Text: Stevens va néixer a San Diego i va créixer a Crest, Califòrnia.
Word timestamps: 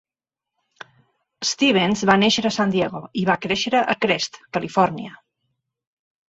Stevens 1.49 2.01
va 2.11 2.15
néixer 2.21 2.43
a 2.51 2.53
San 2.55 2.73
Diego 2.77 3.03
i 3.21 3.27
va 3.31 3.37
créixer 3.45 3.75
a 3.83 3.97
Crest, 4.07 4.41
Califòrnia. 4.59 5.15